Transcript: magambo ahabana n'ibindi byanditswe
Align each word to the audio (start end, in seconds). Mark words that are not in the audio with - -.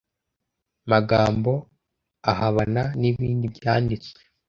magambo 0.91 1.51
ahabana 2.31 2.81
n'ibindi 2.99 3.45
byanditswe 3.55 4.19